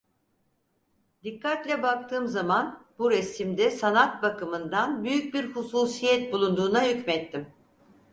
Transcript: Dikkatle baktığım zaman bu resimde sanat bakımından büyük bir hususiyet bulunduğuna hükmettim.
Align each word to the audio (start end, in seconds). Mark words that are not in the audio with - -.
Dikkatle 1.23 1.83
baktığım 1.83 2.27
zaman 2.27 2.85
bu 2.99 3.11
resimde 3.11 3.71
sanat 3.71 4.23
bakımından 4.23 5.03
büyük 5.03 5.33
bir 5.33 5.51
hususiyet 5.55 6.33
bulunduğuna 6.33 6.83
hükmettim. 6.85 7.53